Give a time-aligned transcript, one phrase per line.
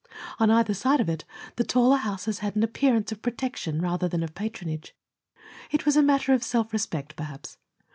[0.39, 1.25] On either side of it,
[1.57, 4.95] the taller houses had an appearance of protection rather than of patronage.
[5.69, 7.59] It was a matter of self respect, perhaps.